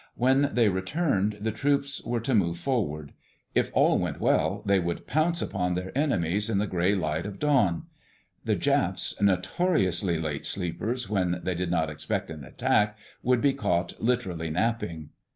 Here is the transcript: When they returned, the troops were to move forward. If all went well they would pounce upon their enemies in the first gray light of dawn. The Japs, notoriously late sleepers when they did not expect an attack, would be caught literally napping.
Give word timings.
When 0.15 0.49
they 0.55 0.67
returned, 0.67 1.37
the 1.41 1.51
troops 1.51 2.03
were 2.03 2.21
to 2.21 2.33
move 2.33 2.57
forward. 2.57 3.13
If 3.53 3.69
all 3.71 3.99
went 3.99 4.19
well 4.19 4.63
they 4.65 4.79
would 4.79 5.05
pounce 5.05 5.43
upon 5.43 5.75
their 5.75 5.95
enemies 5.95 6.49
in 6.49 6.57
the 6.57 6.65
first 6.65 6.71
gray 6.71 6.95
light 6.95 7.27
of 7.27 7.37
dawn. 7.37 7.83
The 8.43 8.55
Japs, 8.55 9.13
notoriously 9.21 10.17
late 10.17 10.47
sleepers 10.47 11.07
when 11.07 11.41
they 11.43 11.53
did 11.53 11.69
not 11.69 11.91
expect 11.91 12.31
an 12.31 12.43
attack, 12.43 12.97
would 13.21 13.41
be 13.41 13.53
caught 13.53 13.93
literally 14.01 14.49
napping. 14.49 15.09